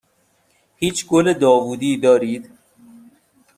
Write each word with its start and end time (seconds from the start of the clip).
هیچ 0.75 1.05
گل 1.07 1.33
داوودی 1.33 1.97
دارید؟ 1.97 2.49